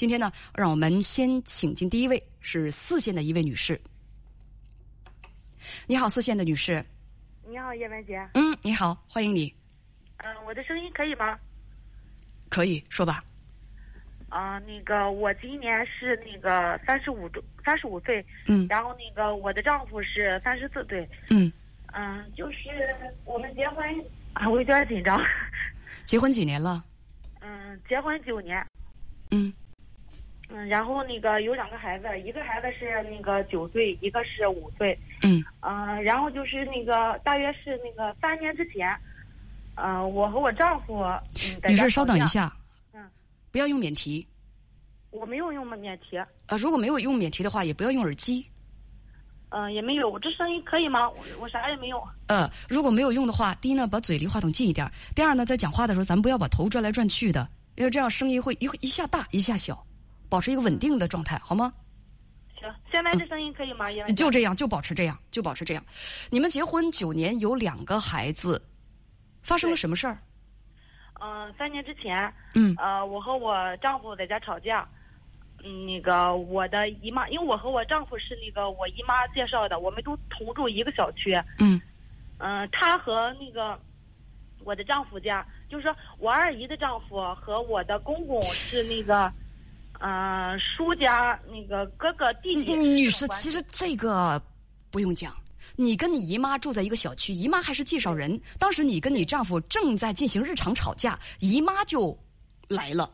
[0.00, 3.78] 今天呢，让我们先请进第一位是四线的一位女士。
[5.86, 6.82] 你好，四线的女士。
[7.46, 8.26] 你好，叶文杰。
[8.32, 9.54] 嗯，你好，欢迎你。
[10.16, 11.38] 嗯、我的声音可以吗？
[12.48, 13.22] 可以说吧。
[14.30, 21.52] 啊、那个我今年是那个三十五周三十五岁，嗯然后那个我的丈夫是三十四岁，嗯，
[21.92, 22.58] 嗯、就是
[23.26, 23.84] 我们结婚
[24.32, 25.20] 啊，我有点紧张，
[26.06, 26.82] 结婚几年了？
[27.40, 28.66] 嗯，结婚九年，
[29.30, 29.52] 嗯
[30.52, 38.88] 嗯，然后那个有两个孩子，一个孩子是那个九岁，一个是五岁，嗯嗯、然后就是那个大约是那个三年之前，
[39.76, 41.02] 嗯、我和我丈夫，
[41.62, 42.52] 嗯，女士，稍等一下。
[42.92, 43.08] 嗯，
[43.52, 44.26] 不要用免提。
[45.10, 46.16] 我没有用免提。
[46.46, 48.44] 呃，如果没有用免提的话，也不要用耳机。
[49.50, 51.08] 嗯，也没有，我这声音可以吗？
[51.10, 52.00] 我我啥也没有。
[52.28, 59.84] 呃，如果没有用的话，第一呢，把嘴离话筒近一点；第二呢，在讲话的时候，咱们不要把头转来转去的，因为这样声音会一会一下大一下小，
[60.30, 61.70] 保持一个稳定的状态，好吗？
[62.58, 63.90] 行，现在这声音可以吗？
[64.16, 65.84] 就这样，就保持这样，就保持这样。
[66.30, 68.62] 你们结婚九年，有两个孩子，
[69.42, 70.16] 发生了什么事儿？
[71.22, 74.88] 嗯、三年之前，嗯呃，我和我丈夫在家吵架，
[75.62, 81.34] 嗯，那个我的姨妈，因为我和我丈夫是那个我姨妈介绍的，我们都同住一个小区。
[81.58, 81.78] 嗯
[82.38, 83.78] 嗯、他和那个
[84.64, 89.30] 我的丈夫家，就是说我二姨的丈夫和我的公公是那个，
[90.00, 92.74] 嗯、叔家那个哥哥弟弟。
[92.74, 94.40] 嗯女士，其实这个
[94.90, 95.32] 不用讲。
[95.76, 98.38] 你跟你姨妈住在一个小区，姨妈还是介绍人。
[98.58, 102.18] 当时你跟你丈夫正在进行日常吵架，姨妈就
[102.68, 103.10] 来了，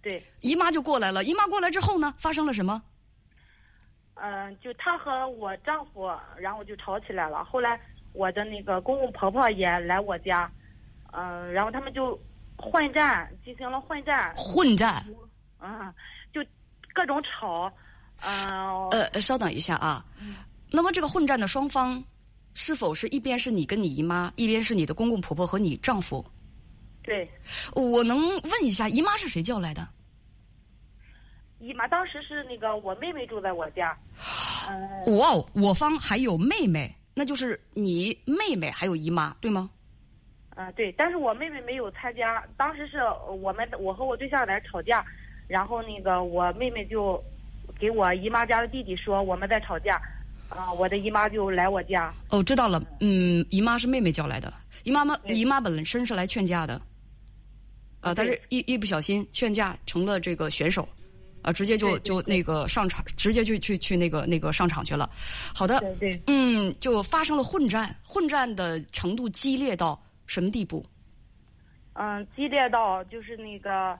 [0.00, 1.24] 对，姨妈就过来了。
[1.24, 2.82] 姨妈过来之后呢，发生了什么？
[4.14, 7.44] 嗯，就她和我丈夫，然后就吵起来了。
[7.44, 7.78] 后来
[8.12, 10.50] 我的那个公公婆婆也来我家，
[11.12, 12.18] 嗯，然后他们就
[12.56, 15.04] 混战，进行了混战，混战。
[15.60, 15.92] 嗯，
[16.32, 16.40] 就
[16.94, 17.72] 各种吵，
[18.22, 20.04] 嗯，呃，稍等一下啊。
[20.70, 22.02] 那么这个混战的双方，
[22.54, 26.24] 是否是一边是你跟你姨妈，一边是你的公公婆婆和你丈夫？
[27.02, 27.30] 对，
[27.74, 29.86] 我能问一下，姨妈是谁叫来的？
[31.58, 33.96] 姨妈当时是那个我妹妹住在我家，
[34.68, 39.70] 嗯，哇哦，我方还有妹妹，那就是你妹妹还有姨妈，对吗？
[40.54, 42.98] 啊，对，但是我妹妹没有参加，当时是
[43.40, 45.04] 我们我和我对象在吵架，
[45.46, 47.22] 然后那个我妹妹就
[47.78, 50.00] 给我姨妈家的弟弟说我们在吵架，
[50.48, 52.82] 啊、我的姨妈就来我家，哦，知道了。
[53.00, 54.52] 嗯，姨妈是妹妹叫来的，
[54.84, 56.80] 姨妈妈姨妈本身是来劝架的，
[58.00, 60.88] 啊、但是一一不小心劝架成了这个选手，
[61.42, 65.10] 啊、直接就就那个上场，直接就去去那个那个上场去了。
[65.54, 70.84] 好的，对对，嗯，就发生了混战，混战的程度激烈到什么地步？
[71.94, 73.98] 嗯，激烈到就是那个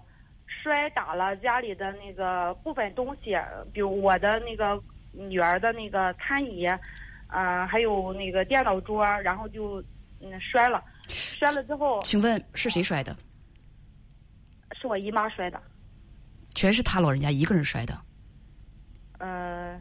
[0.63, 3.37] 摔打了家里的那个部分东西，
[3.73, 6.67] 比如我的那个女儿的那个餐椅，
[7.29, 9.83] 呃、还有那个电脑桌，然后就
[10.21, 13.17] 嗯摔了，摔了之后请问是谁摔的？
[14.81, 15.61] 是我姨妈摔的，
[16.55, 17.99] 全是他老人家一个人摔的。
[19.19, 19.81] 嗯、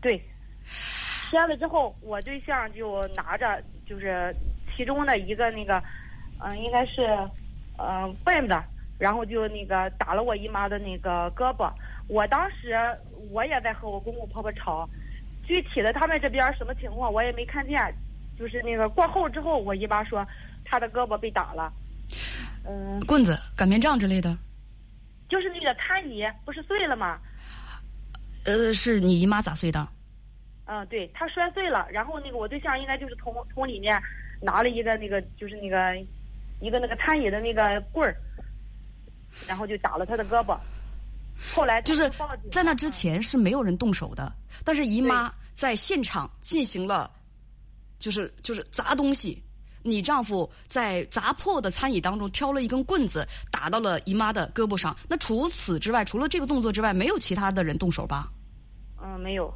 [0.00, 0.20] 对，
[1.30, 4.34] 摔了之后，我对象就拿着就是
[4.74, 5.80] 其中的一个那个，
[6.38, 7.06] 嗯、应该是
[7.76, 8.54] 嗯、呃棍子，
[9.02, 11.68] 然后就那个打了我姨妈的那个胳膊。
[12.06, 12.78] 我当时
[13.32, 14.88] 我也在和我公公婆婆吵，
[15.44, 17.92] 具体的他们这边什么情况我也没看见，
[18.38, 20.24] 就是那个过后之后，我姨妈说
[20.64, 21.72] 她的胳膊被打了，
[22.64, 24.38] 嗯、棍子、擀面杖之类的。
[25.28, 27.18] 就是那个餐椅不是碎了吗？
[28.44, 29.88] 呃，是你姨妈咋碎的？
[30.66, 34.00] 嗯，对，她摔碎了，然后那个我对象应该就是从从里面
[34.40, 35.96] 拿了一个那个就是那个
[36.60, 38.14] 一个那个餐椅的那个棍儿，
[39.46, 40.58] 然后就打了他的胳膊。
[41.54, 42.10] 后来就是
[42.50, 44.32] 在那之前是没有人动手的，
[44.64, 47.10] 但是姨妈在现场进行了，
[47.98, 49.42] 就是就是砸东西。
[49.82, 54.96] 你丈夫在砸破的餐椅当中挑了一根棍子，打到了姨妈的胳膊上。
[55.08, 58.28] 那除此之外，除了这个动作之外，没有其他的人动手吧？
[59.02, 59.52] 嗯没有，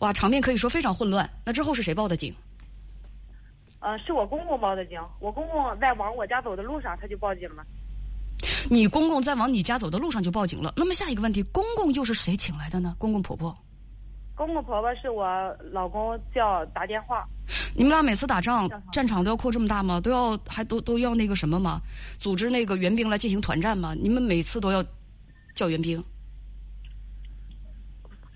[0.00, 1.30] 哇，场面可以说非常混乱。
[1.44, 2.34] 那之后是谁报的警？
[3.78, 7.64] 呃是我公公报的警，我公公在往我家走的路上他就报警了。
[8.70, 10.72] 你公公在往你家走的路上就报警了。
[10.76, 12.94] 那么下一个问题，公公又是谁请来的呢？
[12.98, 13.56] 公公婆婆？
[14.34, 15.26] 公公婆婆是我
[15.70, 17.24] 老公叫打电话，
[17.76, 20.00] 你们俩每次打仗战场都要扩这么大吗？
[20.00, 21.80] 都要还都都要那个什么吗？
[22.16, 23.94] 组织那个援兵来进行团战吗？
[23.94, 24.82] 你们每次都要
[25.54, 26.02] 叫援兵？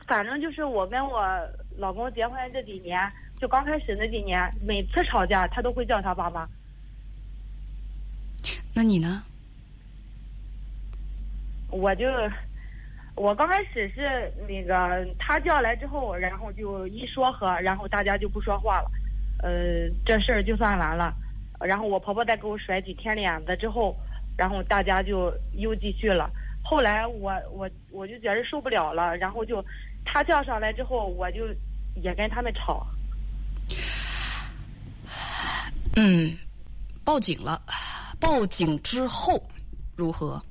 [0.07, 1.21] 反正就是我跟我
[1.77, 3.01] 老公结婚这几年，
[3.41, 6.47] 就刚开始那几年，每次吵架他都会叫他爸妈。
[8.73, 9.25] 那你呢？
[11.71, 12.07] 我就
[13.15, 18.91] 我刚开始是那个他叫来之后，然后就一说和，然后大家就不说话了，
[19.43, 21.15] 呃，这事儿就算完了。
[21.61, 23.97] 然后我婆婆再给我甩几天脸子之后，
[24.37, 26.31] 然后大家就又继续了。
[26.63, 29.65] 后来我我我就觉得受不了了，然后就
[30.05, 31.49] 他叫上来之后，我就
[31.95, 32.87] 也跟他们吵。
[35.97, 36.37] 嗯，
[37.05, 37.63] 报警了。
[38.21, 39.41] 报警之后
[39.97, 40.43] 如何？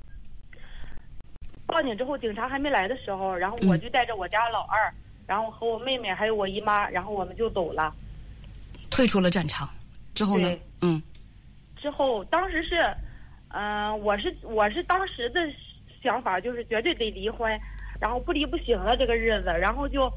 [1.66, 4.94] 报警之后，警察还没来的时候，然后我就带着我家老二，
[5.28, 7.94] 然后和我妹妹还有我姨妈，然后我们就走了，
[8.90, 9.68] 退出了战场。
[10.14, 10.56] 之后呢？
[10.82, 11.02] 嗯。
[11.76, 12.78] 之后，当时是，
[13.50, 15.40] 嗯，我是我是当时的
[16.02, 17.52] 想法就是绝对得离婚，
[18.00, 20.12] 然后不离不行了这个日子，然后就，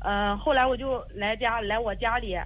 [0.00, 2.36] 嗯，后来我就来家来我家里。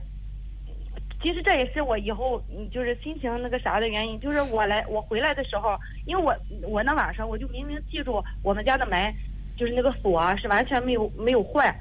[1.22, 2.40] 其实这也是我以后
[2.70, 6.34] 就是心情那个啥的原因，就是我来我回来的时候，因为我
[6.68, 9.12] 我那晚上我就明明记住我们家的门，
[9.56, 11.74] 就是那个锁是完全没有没有坏，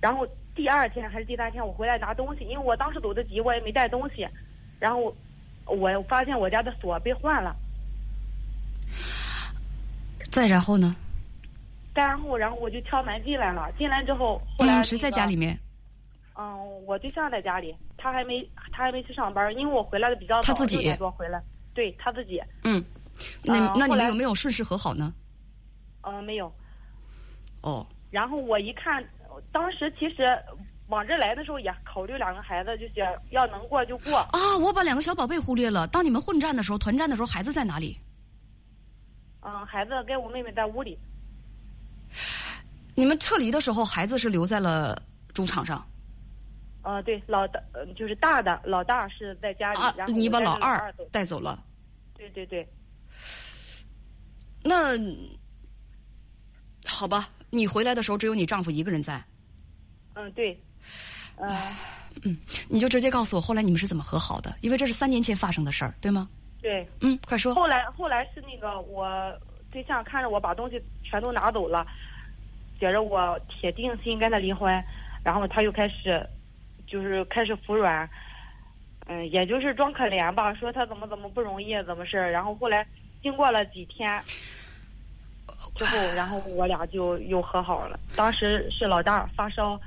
[0.00, 4.28] 然后第二天还是第三天我回来拿东西，因为我当时走的急，我也没带东西，
[4.78, 5.14] 然后
[5.66, 7.56] 我发现我家的锁被换了。
[10.30, 10.94] 再然后呢？
[11.94, 15.58] 再然后，然后我就敲门进来了，进来之后，后来谁在家里面？
[16.38, 21.42] 嗯，我对象在家里，他还没他还没去上班，因为我回来的比较早，六点多回来，
[21.74, 22.40] 对他自己。
[22.64, 22.82] 嗯，
[23.44, 25.12] 那那你们有没有顺势和好呢？
[26.02, 26.52] 嗯，没有。
[27.60, 27.86] 哦。
[28.10, 29.04] 然后我一看，
[29.52, 30.24] 当时其实
[30.88, 34.16] 往这来的时候也考虑两个孩子，就是要能过就过。
[34.16, 35.86] 啊，我把两个小宝贝忽略了。
[35.88, 37.96] 当你们混战的时候，团战的时候，孩子在哪里？
[39.42, 40.98] 嗯，孩子跟我妹妹在屋里。
[42.94, 45.00] 你们撤离的时候，孩子是留在了
[45.32, 45.86] 主场上。
[46.82, 51.62] 呃，对，老大，呃，就是大的，老大是在家里，然后你把老二带走了。
[52.16, 52.66] 对对对。
[54.62, 54.96] 那
[56.86, 59.22] 好吧，你回来的时候只有你丈夫一个人在。
[60.14, 60.58] 嗯，对。
[61.36, 61.48] 呃，
[62.24, 62.36] 嗯，
[62.68, 64.56] 你就直接告诉我，后来你们是怎么和好的？
[64.62, 66.28] 因为这是三年前发生的事儿，对吗？
[66.62, 66.88] 对。
[67.02, 67.54] 嗯，快说。
[67.54, 69.06] 后来，后来是那个我
[69.70, 71.86] 对象看着我把东西全都拿走了，
[72.78, 74.72] 觉着我铁定心跟他离婚，
[75.22, 76.26] 然后他又开始。
[76.90, 78.10] 就是开始服软，
[79.06, 82.32] 嗯，也就是装可怜吧，说他怎么怎么不容易，怎么事儿。
[82.32, 82.84] 然后后来
[83.22, 84.20] 经过了几天
[85.76, 87.98] 之后，然后我俩就又和好了。
[88.16, 89.80] 当时是老大发烧，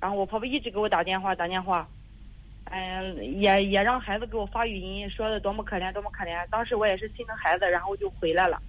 [0.00, 1.88] 然后我婆婆一直给我打电话打电话，
[2.64, 6.44] 嗯，也也让孩子给我发语音，说的多么可怜多么可怜。
[6.50, 8.60] 当时我也是心疼孩子，然后就回来了。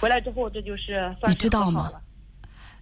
[0.00, 2.00] 回来之后，这就是算是和好了。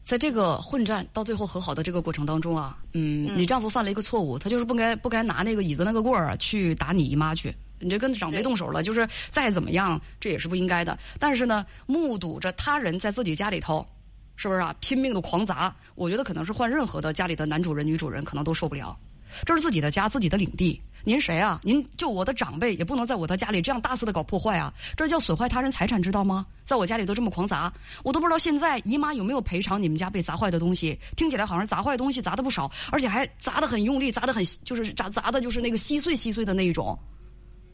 [0.05, 10.99] 在这个混战到最后和好的这个过程当中啊，嗯，你丈夫犯了一个错误，他就是不该不该拿那个椅子那个棍儿去打你姨妈去，你这跟长辈动手了，就是再怎么样，这也是不应该的。
[11.19, 13.87] 但是呢，目睹着他人在自己家里头，
[14.35, 14.75] 是不是啊？
[14.81, 18.99] 拼命的狂砸，我觉得可能是换任何的家里的男主人、女主人可能都受不了。
[19.47, 20.81] 这是自己的家，自己的领地。
[21.05, 21.61] 您谁啊？
[21.63, 24.73] 您就我的长辈，也不能在我的家里这样大肆的搞破坏啊！
[24.97, 26.47] 这叫损坏他人财产，知道吗？
[26.63, 27.73] 在我家里都这么狂砸，
[28.05, 30.99] 我都不知道现在姨妈有没有赔偿你们家被砸坏的东西。
[31.17, 36.97] 听起来好像砸坏东西砸的不少，而且还砸的很用力，砸的很就是砸砸的就是那个稀碎稀碎的那一种。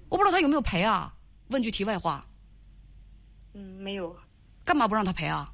[0.08, 1.12] 我不知道他有没有赔啊？
[1.48, 2.24] 问句题外话。
[3.52, 4.14] 嗯，没有。
[4.64, 5.50] 干嘛不让他赔啊？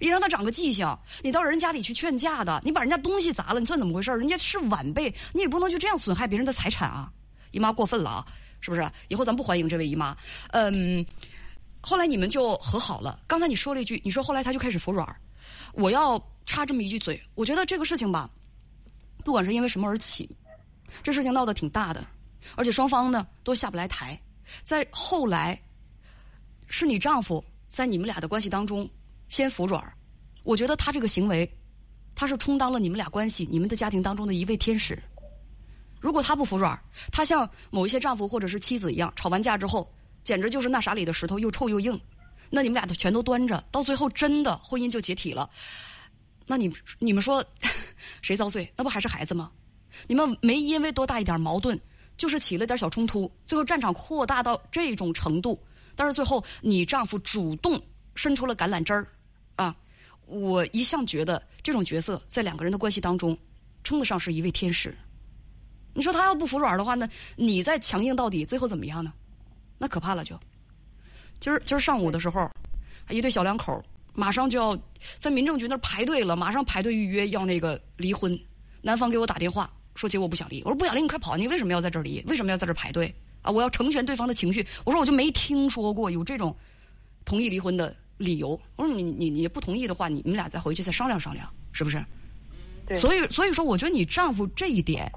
[0.00, 0.86] 你让他长个记性，
[1.22, 7.10] 你到人家里去劝架的，你把人家东西砸了，你算怎么回事人家是晚辈，你也不能就这样损害别人的财产啊！
[7.52, 8.26] 姨妈过分了啊，
[8.60, 8.90] 是不是？
[9.08, 10.16] 以后咱不欢迎这位姨妈。
[10.50, 11.04] 嗯，
[11.80, 13.20] 后来你们就和好了。
[13.26, 15.06] 刚才你说了一句，你说后来他就开始服软。
[15.72, 18.28] 我要插这么一句嘴，我觉得这个事情吧，
[19.24, 20.28] 不管是因为什么而起，
[21.02, 22.04] 这事情闹得挺大的，
[22.56, 24.20] 而且双方呢都下不来台。
[24.62, 25.60] 在后来，
[26.66, 28.88] 是你丈夫在你们俩的关系当中。
[29.28, 29.82] 先服软
[30.42, 31.50] 我觉得他这个行为，
[32.14, 35.02] 他是充当了你们俩关系、你们的家庭当中的一位天使。
[36.00, 36.78] 如果他不服软
[37.10, 39.92] 他像某一些丈夫或者是妻子一样，吵完架之后，
[40.22, 42.00] 简直就是那啥里的石头，又臭又硬。
[42.48, 45.50] 那你们俩就全都端着，到最后真的婚姻就解体了。
[46.46, 47.44] 那你你们说
[48.22, 48.72] 谁遭罪？
[48.76, 49.50] 那不还是孩子吗？
[50.06, 51.80] 你们没因为多大一点矛盾，
[52.16, 55.60] 就是起了点小冲突，最后战场扩大到这种程度，
[55.96, 57.82] 但是最后你丈夫主动
[58.14, 59.08] 伸出了橄榄枝儿。
[60.26, 63.36] 我一向觉得这种角色在两个人的关系当中，
[63.82, 64.94] 称得上是一位天使。
[65.94, 69.12] 你说他要不服软的话呢，你再强硬到底，最后怎么样呢？
[69.78, 70.38] 那可怕了就。
[71.38, 72.50] 今儿今儿上午的时候，
[73.08, 73.82] 一对小两口
[74.14, 74.76] 马上就要
[75.18, 78.38] 在民政局那儿排队了，马上排队预约要那个离婚。
[78.82, 81.36] 男方给我打电话说：“姐，我不想离。”我说：“不想离，你快跑！
[81.36, 82.22] 你为什么要在这儿离？
[82.26, 83.14] 为什么要在这儿排队？
[83.42, 83.50] 啊！
[83.50, 86.54] 我要成全对方的情绪。”我说：“我就没听说过有这种
[87.24, 88.60] 同意离婚的。”理由。
[88.76, 92.04] 我说你你你不同意的话，你们俩再回去再商量商量，是不是？
[92.86, 95.10] 对，所以所以说，我觉得你丈夫这一点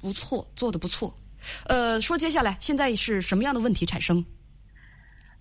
[0.00, 1.12] 不错，做的不错。
[1.66, 4.24] 呃，说接下来现在是什么样的问题产生？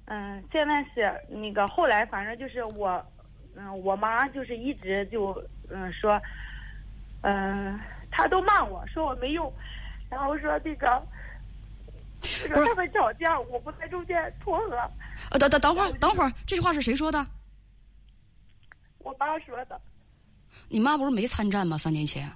[0.05, 3.03] 嗯，现在是那个后来，反正就是我，
[3.55, 5.33] 嗯，我妈就是一直就
[5.69, 6.21] 嗯说，
[7.21, 7.77] 嗯，
[8.09, 9.51] 她都骂我说我没用，
[10.09, 11.05] 然后说这个，
[12.21, 14.75] 说他们吵架，我不在中间撮合。
[15.31, 17.25] 呃，等等等会儿，等会儿，这句话是谁说的？
[18.99, 19.79] 我妈说的。
[20.69, 21.77] 你妈不是没参战吗？
[21.77, 22.29] 三年前。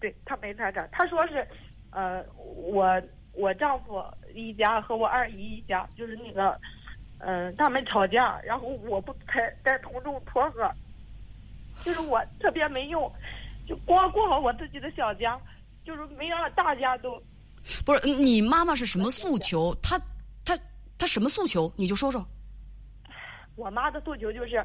[0.00, 1.46] 对她没参战，她说是，
[1.90, 4.02] 呃，我我丈夫
[4.34, 6.58] 一家和我二姨一家就是那个，
[7.18, 10.70] 嗯，他们吵架，然后我不在在从中撮合，
[11.82, 13.10] 就是我特别没用，
[13.66, 15.38] 就光过好我自己的小家，
[15.84, 17.20] 就是没让大家都。
[17.84, 19.74] 不是你妈妈是什么诉求？
[19.82, 19.98] 她
[20.44, 20.58] 她
[20.98, 21.72] 她什么诉求？
[21.76, 22.26] 你就说说。
[23.56, 24.64] 我妈的诉求就是，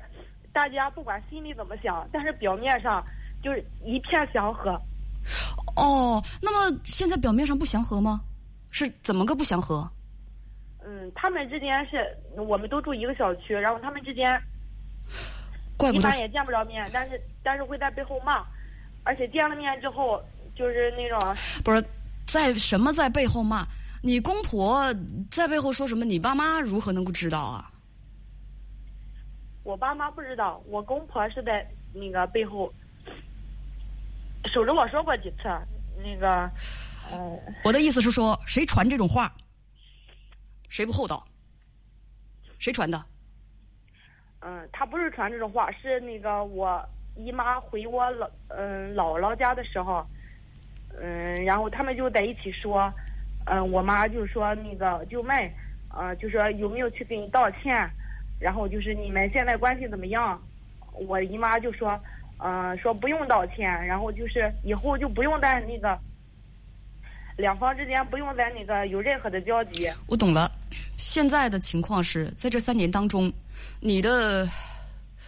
[0.52, 3.04] 大家不管心里怎么想，但是表面上
[3.44, 4.72] 就是一片祥和。
[5.76, 8.22] 哦，那么现在表面上不祥和吗？
[8.70, 9.90] 是怎么个不祥和？
[10.84, 14.26] 嗯，他们之间是我们都住一个小区，然后他们之间，
[15.78, 18.44] 怪不得一般也见不着面，但是但是会在背后骂，
[19.04, 20.22] 而且见了面之后
[20.56, 21.84] 就是那种不是
[22.26, 23.68] 在什么在背后骂
[24.02, 24.94] 你公婆
[25.30, 26.06] 在背后说什么？
[26.06, 27.72] 你爸妈如何能够知道啊？
[29.64, 32.74] 我爸妈不知道，我公婆是在那个背后。
[34.52, 35.44] 守着我说过几次，
[36.04, 36.50] 那个，
[37.12, 39.32] 呃，我的意思是说，谁传这种话，
[40.68, 41.24] 谁不厚道？
[42.58, 43.06] 谁传的？
[44.40, 46.84] 嗯，他不是传这种话，是那个我
[47.16, 50.04] 姨妈回我老嗯姥姥家的时候，
[51.00, 52.92] 嗯，然后他们就在一起说，
[53.46, 55.52] 嗯，我妈就说那个就问，
[55.96, 57.90] 呃，就说有没有去给你道歉，
[58.40, 60.42] 然后就是你们现在关系怎么样？
[60.94, 62.00] 我姨妈就说。
[62.44, 65.96] 嗯，说不用道歉，然后就是以后就不用在那个
[67.38, 69.88] 两方之间不用在那个有任何的交集。
[70.08, 70.52] 我懂了，
[70.98, 73.32] 现在的情况是在这三年当中，
[73.80, 74.50] 你的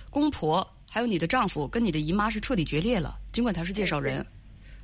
[0.09, 4.25] 公婆还有你的丈夫跟你的姨妈是彻底决裂了，尽管他是介绍人，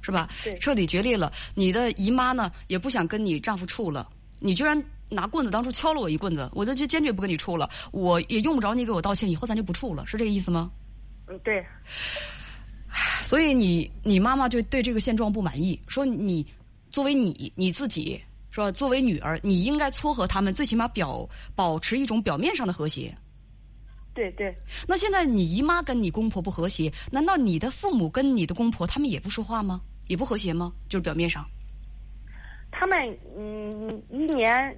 [0.01, 0.29] 是吧？
[0.59, 1.31] 彻底决裂了。
[1.55, 4.07] 你的姨妈呢也不想跟你丈夫处了，
[4.39, 10.71] 你居然拿棍子当初敲了我一棍子，我就坚决不跟你处了，我也用不着你给我道歉，以后咱就不处了，是这个意思吗？
[11.27, 11.65] 嗯，对。
[13.23, 16.45] 所以你你妈妈就对这个现状不满意，说你
[16.89, 23.15] 作为你你自己说作为女儿，你应该撮合他们，最起码表保持一种表面上的和谐。
[24.19, 24.53] 对对。
[24.85, 29.79] 那现在你姨妈跟你公婆不和谐，难道你的父母跟你的公婆他们也不说话吗？
[30.07, 30.73] 也不和谐吗？
[30.89, 31.45] 就是表面上。
[32.69, 32.97] 他们
[33.37, 34.77] 嗯，一年。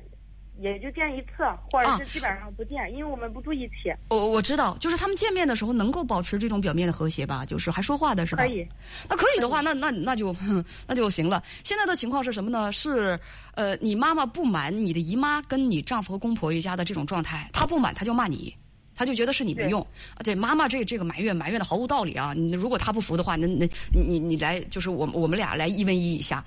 [0.60, 3.92] 也就见一次，或者是基本上不见，因为我们不住一起。
[4.10, 8.44] 我我知道，就是他们见面的时候能够保持这种表面的和谐吧，就是还说话的是吧？
[8.44, 8.68] 可以。
[9.10, 10.36] 那可以的话，那那那就
[10.86, 11.42] 那就行了。
[11.64, 12.72] 现在的情况是什么呢？
[12.72, 13.20] 是
[13.56, 18.56] 呃，你妈妈不满你的姨妈跟你丈夫和公婆一家的这种状态，她不满，她就骂你，
[18.96, 19.86] 她就觉得是你没用。
[20.24, 22.34] 对，妈妈这这个埋怨埋怨的毫无道理啊！
[22.34, 26.44] 你如果他不服的话，那那你你来就是我我们俩来一问一一下。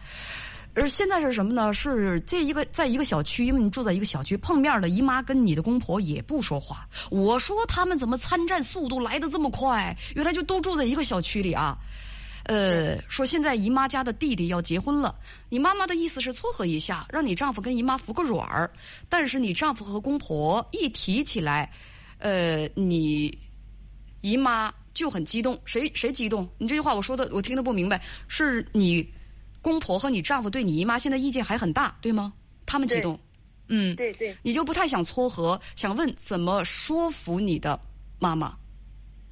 [0.77, 1.73] 而现在是什么呢？
[1.73, 6.85] 是这一个在一个小区，因为你住在一个小区，碰面的姨妈跟你的公婆也不说话。
[7.11, 9.97] 我说他们怎么参战速度来的这么快？
[10.17, 11.79] 原来就都住在一个小区里啊。
[12.47, 15.15] 呃，说现在姨妈家的弟弟要结婚了，
[15.49, 18.69] 你妈妈的意思是撮合一下，让你丈夫跟姨妈服个软儿。
[19.09, 21.71] 但是你丈夫和公婆一提起来，
[22.25, 23.37] 呃，你
[24.23, 25.61] 姨妈就很激动。
[25.65, 26.49] 谁谁激动？
[26.57, 29.07] 你这句话我说的我听得不明白，是你。
[29.65, 32.35] 公婆和你丈夫对你姨妈现在意见还很大，对吗？
[32.67, 33.19] 他们激动，
[33.69, 37.81] 嗯，对对，你就不太想撮合，想问怎么说服你的
[38.19, 38.55] 妈妈？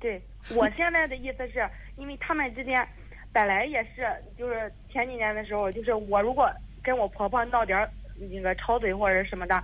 [0.01, 0.19] 对
[0.55, 1.69] 我现在的意思是，
[1.99, 2.83] 因为他们之间
[3.31, 4.09] 本来也是，
[4.39, 6.51] 就是前几年的时候，就是我如果
[6.83, 9.63] 跟我婆婆闹点那个吵嘴或者什么的，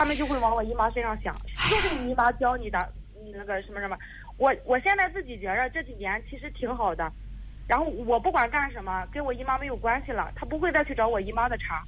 [0.00, 1.30] 他们就会往我姨妈身上想，
[1.68, 2.90] 就是你姨妈教你的
[3.34, 3.94] 那个什么什么。
[4.38, 7.12] 我我现在自己觉着这几年其实挺好的。
[7.68, 11.84] 然后我不管干什么，跟我姨妈没有关系了，她不会再去找我姨妈的茬。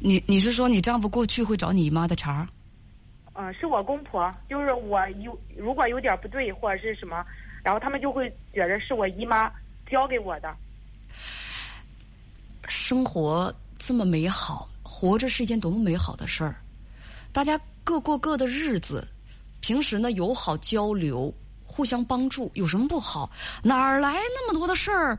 [0.00, 2.44] 你你是说你丈夫过去会找你姨妈的茬？
[3.34, 7.24] 嗯，是我公婆，就是我有如果有点不对或者是什么，
[7.62, 9.48] 然后他们就会觉得是我姨妈
[9.88, 10.52] 教给我的。
[12.66, 16.56] 生活这么美好，活着是一件多么美好的事儿，
[17.32, 19.06] 大家各过各的日子，
[19.60, 21.32] 平时呢友好交流。
[21.72, 23.30] 互相帮助有什么不好？
[23.62, 25.16] 哪儿来那么多的事儿？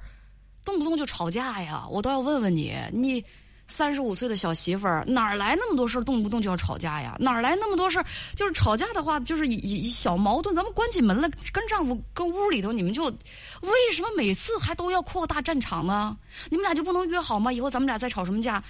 [0.66, 1.88] 动不动就吵架呀！
[1.90, 3.24] 我倒要问问你，你
[3.68, 7.16] 三十五岁的小媳妇儿，哪儿来那么多事儿，动不动就要吵架呀？
[7.22, 8.06] 哪儿来那么多事儿？
[8.36, 16.18] 就是吵架的话，就是以以小矛盾，咱们关起门来跟丈夫跟屋里头，你们就为什么每次还都要扩大战场呢？
[16.50, 17.54] 你们俩就不能约好吗？
[17.54, 18.62] 以后咱们俩再吵什么架，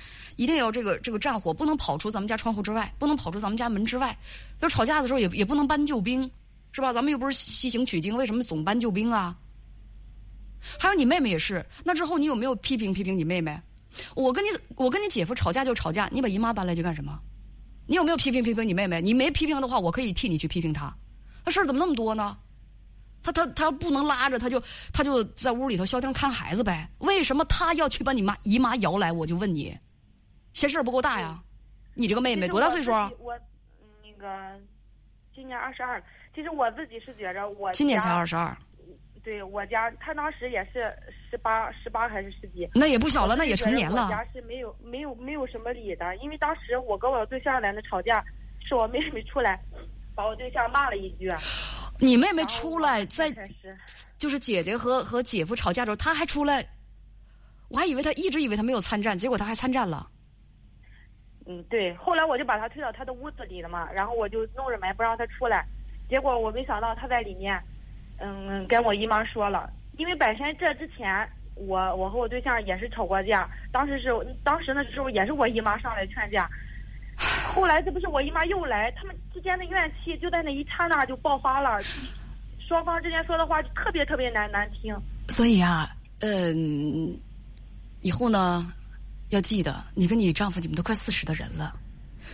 [0.41, 4.17] 一定要这个这个战火不能跑出咱们家窗户之外，不能跑出咱们家门之外。
[4.61, 6.23] 要吵架的时候也也不能搬救兵，
[6.71, 6.91] 是吧？
[6.91, 9.37] 咱们又不是西行取经，为什么总搬救兵啊？
[10.79, 13.61] 还有你妹妹也是，那之后你有没有批评批评你妹妹？
[14.15, 17.19] 我跟你，我跟你姐夫吵架就吵架，你把姨妈搬来就干什么？
[17.85, 18.99] 你有没有批评批评你妹妹？
[18.99, 20.91] 你没批评的话，我可以替你去批评她。
[21.45, 22.35] 她事儿怎么那么多呢？
[23.23, 24.59] 他他他要不能拉着，他就
[24.91, 26.89] 他就在屋里头消停看孩子呗。
[26.97, 29.11] 为什么他要去把你妈姨妈摇来？
[29.11, 29.77] 我就问你，
[30.53, 31.39] 嫌事儿不够大呀？
[31.93, 32.91] 你这个妹妹多大岁数？
[33.19, 33.37] 我
[34.03, 34.59] 那个
[35.35, 36.01] 今年二十二。
[36.33, 38.55] 其实我自己是觉着我今年才二十二。
[39.23, 40.91] 对我家，他当时也是
[41.29, 42.67] 十八、十八还是十几？
[42.73, 44.05] 那也不小了，那也成年了。
[44.05, 48.23] 我家是没有、没有、没有什么理的，因为当时我跟我对象在那吵架，
[48.67, 49.61] 是我妹妹出来
[50.15, 51.31] 把我对象骂了一句。
[51.99, 53.31] 你妹妹出来在，
[54.17, 56.65] 就是姐姐和和姐夫吵架的时候，她还出来，
[57.67, 60.09] 我还以为她一直以为她没有参战，结果她还参战了。
[61.45, 61.93] 嗯，对。
[61.95, 65.65] 后来我就把他推到他的屋子里了嘛，然后我就弄着门不让他出来，
[66.09, 67.61] 结果我没想到他在里面。
[68.23, 69.67] 嗯，跟我姨妈说了，
[69.97, 74.09] 因为本身这之前我我和我对象也是吵过架，当时是
[74.43, 76.47] 当时那时候也是我姨妈上来劝架，
[77.55, 81.79] 后来这不是我姨妈又来，他们之间的怨气就在那一刹那就爆发了，
[82.59, 84.95] 双方之间说的话就特别特别难难听。
[85.27, 87.19] 所以啊，嗯，
[88.01, 88.71] 以后呢，
[89.31, 91.73] 要记得你跟你丈夫你们都快四十的人了，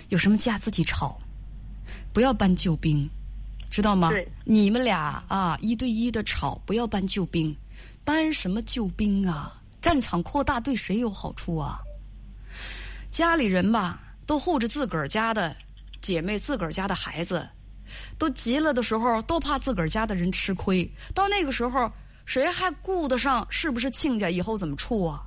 [0.10, 1.18] 有什么架自己吵，
[2.14, 3.10] 不要搬救兵。
[3.70, 4.12] 知道吗？
[4.46, 7.54] 你们俩啊，一对一的吵，不要搬救兵，
[8.06, 9.62] 搬什么救兵啊？
[9.82, 11.80] 战场扩大对谁有好处啊？
[13.12, 15.54] 家里人吧，都护着自个儿家的
[16.00, 17.46] 姐妹、自个儿家的孩子，
[18.18, 20.90] 都急了的时候，都怕自个儿家的人吃亏。
[21.14, 21.92] 到那个时候，
[22.26, 24.30] 谁还顾得上是不是亲家？
[24.30, 25.22] 以后怎么处啊？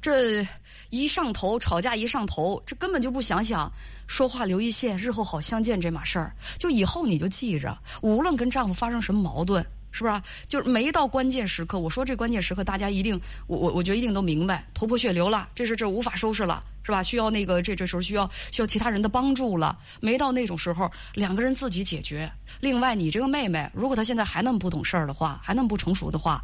[0.00, 0.46] 这
[0.90, 3.72] 一上头吵架，一上头，这根本就不想想。
[4.06, 10.22] 说话留一线，日后好相见这码事儿，就以后你就记着，无论跟丈夫发生什么矛盾，是不是？
[10.48, 17.00] 就是没到关键时刻，我说这关键时刻，大家一定，我我我觉得一定都明白，头破血流了，这是这无法收拾了，是吧？
[17.04, 22.28] 需要那个这这时候需要需要其他人的帮助了，没到那种时候，两个人自己解决。
[22.58, 26.42] 另外，你这个妹妹，如果她现在还那么不懂事儿的话，还那么不成熟的话，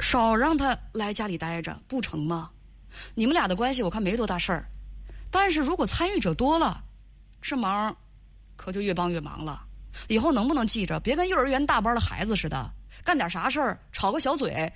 [0.00, 2.48] 少让她来家里待着，不成吗？
[3.14, 4.68] 你们俩的关系我看没多大事儿，
[5.30, 6.82] 但是如果参与者多了。
[7.46, 7.94] 这忙，
[8.56, 9.62] 可就越帮越忙了。
[10.08, 12.70] 以后能不能记着，别跟幼儿园大班的孩子似的，
[13.04, 14.72] 干点啥事儿吵个小嘴，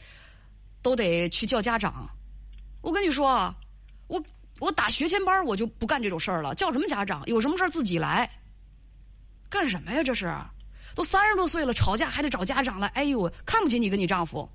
[0.82, 2.06] 都得去叫家长。
[2.82, 3.56] 我跟你说啊，
[4.06, 4.22] 我
[4.58, 6.54] 我打学前班我就不干这种事儿了。
[6.54, 7.22] 叫什么家长？
[7.26, 8.30] 有什么事儿自己来。
[9.48, 10.02] 干什么呀？
[10.02, 10.30] 这是，
[10.94, 12.86] 都三十多岁了，吵架还得找家长来。
[12.88, 14.46] 哎呦，看不起你跟你丈夫，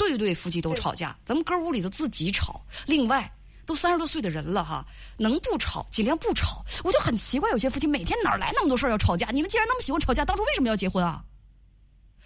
[0.00, 2.60] 对对夫妻都吵架，咱们哥屋里头自己吵。
[2.86, 3.30] 另外。
[3.66, 4.84] 都三十多岁的人了哈，
[5.16, 6.64] 能不吵尽量不吵。
[6.82, 9.28] 我就很奇怪，有些夫妻每天哪来那么多事儿要吵架？
[9.30, 11.22] 你们既然那么喜欢吵架，当初为什么要结婚啊？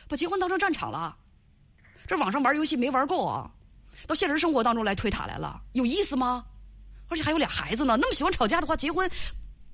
[0.08, 1.14] 把结婚当成战场了，
[2.06, 3.50] 这网上玩游戏没玩够啊，
[4.06, 6.46] 到现实生活当中来推塔来了，有意思吗？
[7.08, 9.10] 而且还有俩孩子呢，那么喜欢吵架的话，结婚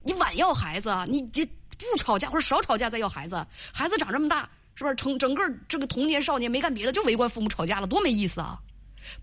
[0.02, 1.06] 你晚要孩子啊？
[1.08, 8.58] 你这不吵架或者少吵架再要孩子，孩子长这么大，是不是成整个这个童年少年没干别的就围观父母吵架了，多没意思啊！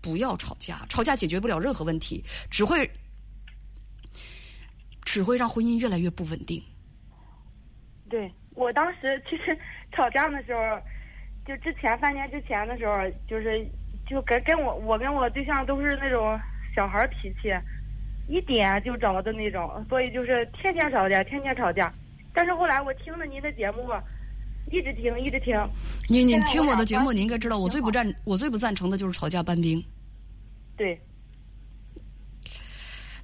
[0.00, 2.88] 不要吵架，吵架解决不了任何问题，只会
[5.02, 6.62] 只会让婚姻越来越不稳定。
[8.08, 9.56] 对我当时其实
[9.92, 10.60] 吵架的时候，
[11.46, 12.94] 就之前三年之前的时候，
[13.28, 13.66] 就是
[14.08, 16.38] 就跟跟我我跟我对象都是那种
[16.74, 17.48] 小孩脾气，
[18.28, 21.92] 一点就着的那种，所以就是天天吵架，天天吵架。
[22.32, 23.88] 但是后来我听了您的节目。
[24.70, 25.54] 一直听，一直听。
[26.08, 29.82] 你你听我的节目，你应该知道，我最不赞，我最不赞成的就是吵架搬兵。
[30.76, 31.00] 对。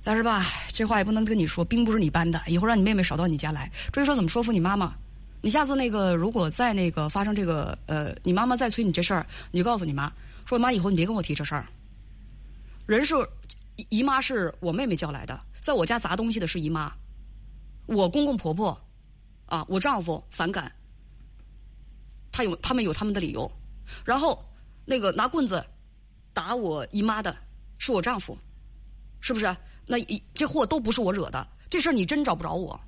[0.02, 3.70] 但是吧，这话也不能跟你说，兵不是你搬的，一会儿让你妹妹少到你家来。
[3.92, 4.94] 至于说怎么说服你妈妈，
[5.40, 10.12] 你下次那个如果再那个发生这个呃，你妈妈再催你这事儿，你就告诉你妈，
[10.44, 11.66] 说妈以后你别跟我提这事儿。
[12.86, 13.14] 人是
[13.88, 16.92] 姨妈，是我妹妹叫来的，在我家砸东西的是姨妈，
[17.86, 18.78] 我公公婆婆
[19.46, 20.70] 啊，我丈夫反感。
[22.34, 23.48] 他有，他们有他们的理由，
[24.04, 24.44] 然后
[24.84, 25.64] 那个拿棍子
[26.32, 27.36] 打我姨妈的
[27.78, 28.36] 是我丈夫，
[29.20, 29.56] 是不是？
[29.86, 29.96] 那
[30.34, 32.78] 这货都不是我惹的，这事儿你真找不着我。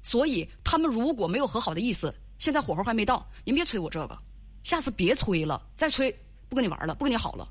[0.00, 4.16] 所以他们如果没有和好的意思，现在火候还没到，您别催我这个，
[4.62, 6.16] 下次别催了，再催
[6.48, 7.48] 不跟你玩了，不跟你好了，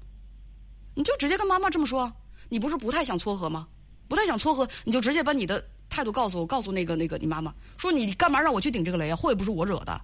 [0.95, 2.10] 你就直接跟妈妈这么说。
[2.47, 3.67] 你不是不太想撮合吗？
[4.08, 9.15] 不太想撮合，你就直接把你的态度告诉我，告诉那个那个你妈妈，说你干嘛让我去顶这个雷啊？
[9.17, 10.02] 祸也不是我惹的。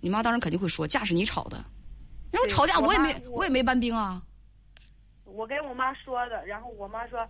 [0.00, 1.56] 你妈当然肯定会说，架是你吵的。
[2.32, 4.22] 然后吵架我也没我也没搬兵啊。
[5.24, 7.26] 我跟我妈说的，然后我妈说，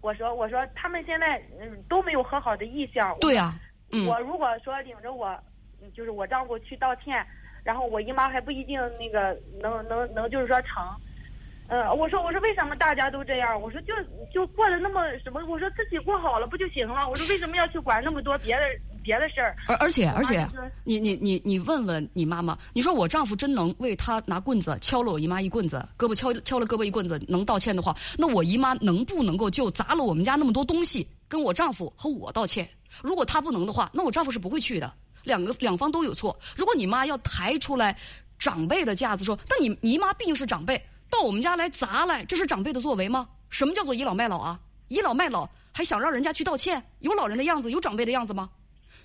[0.00, 3.16] 我说我说他们现在嗯都没有和好的意向。
[3.20, 3.58] 对呀，
[4.06, 5.38] 我如果说领着我，
[5.94, 7.24] 就是我丈夫去道歉，
[7.62, 10.84] 然后我姨妈还不一定那个能能能就是说成。
[11.68, 13.60] 嗯，我说我说为什么大家都这样？
[13.60, 13.94] 我说就
[14.32, 15.44] 就过得那么什么？
[15.46, 17.08] 我说自己过好了不就行了？
[17.08, 18.62] 我说为什么要去管那么多别的
[19.04, 19.54] 别的事儿？
[19.68, 20.48] 而而且而且，
[20.82, 32.68] 你你你你问问你妈妈，你说我丈夫真能为他拿棍子敲了我姨妈一棍子，胳膊敲敲了胳膊一棍子，能道歉的话，那我姨妈能不能够就砸了我们家那么多东西，跟我丈夫和我道歉？
[33.02, 34.92] 如果她不能的话，那我丈夫是不会去的。
[35.22, 36.36] 两个两方都有错。
[36.56, 37.96] 如果你妈要抬出来
[38.38, 40.80] 长辈的架子说，那你姨妈毕竟是长辈。
[41.10, 43.28] 到我们家来砸来，这是长辈的作为吗？
[43.48, 44.58] 什么叫做倚老卖老啊？
[44.88, 46.82] 倚老卖老还想让人家去道歉？
[47.00, 48.50] 有老人的样子，有长辈的样子吗？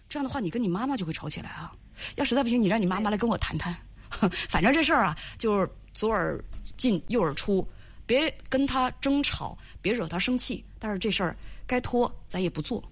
[0.09, 1.71] 这样的话，你跟你妈妈就会吵起来啊！
[2.15, 3.73] 要实在不行，你让你妈妈来跟我谈谈。
[4.49, 6.43] 反正这事儿啊，就是左耳
[6.75, 7.65] 进右耳出，
[8.07, 10.65] 别跟他争吵，别惹他生气。
[10.79, 11.35] 但是这事儿
[11.67, 12.83] 该拖，咱也不做。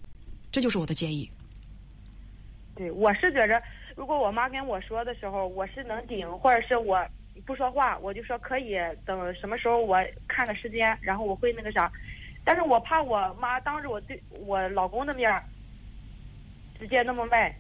[0.52, 1.30] 这就是我的建议。
[2.76, 3.62] 对，我是觉着，
[3.96, 7.04] 如果我妈跟我说的时候，我是能顶，或者是我。
[7.46, 8.76] 不说话，我就说可以
[9.06, 9.96] 等什么时候我
[10.28, 11.90] 看个时间，然后我会那个啥。
[12.44, 15.32] 但是我怕我妈当着我对我老公的面
[16.80, 17.56] 直接那么卖，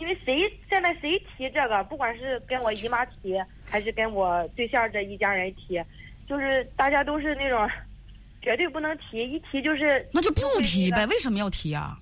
[0.00, 5.82] 因为谁现在谁提这个，不管是跟我姨妈提，还是跟我对象这一家人提，
[6.28, 7.68] 就是大家都是那种
[8.42, 11.98] 绝对不能提，一提就是那就不提呗，为什么要提啊？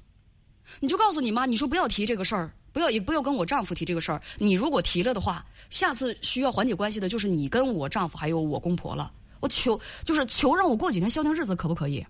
[0.80, 2.50] 你就告诉你妈，你说不要提这个事儿。
[2.72, 4.18] 不要也不要跟我丈夫提这个事儿。
[4.38, 9.12] 你如果提了的话，下次需要缓解关系的就是你跟我丈夫还有我公婆了。
[9.40, 12.02] 我求就是求让我过几天消停日子，可不可以？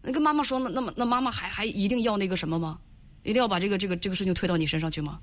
[0.00, 2.78] 那跟妈妈说，那那么那妈妈还还一定要那个什么吗？
[3.22, 5.18] 一定要把这个这个这个事情推到你身上去吗？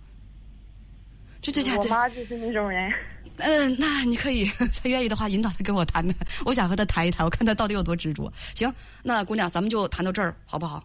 [1.41, 2.93] 这这下我妈就是那种人。
[3.38, 4.45] 嗯，那你可以，
[4.83, 6.15] 他愿意的话引导他跟我谈谈。
[6.45, 8.31] 我想和他谈一谈，我看他到底有多执着。
[8.53, 8.69] 行，
[9.03, 10.83] 那姑娘，咱们就谈到这儿，好不好？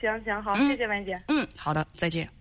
[0.00, 1.22] 行行好，谢谢文姐。
[1.28, 2.28] 嗯，好的，再见。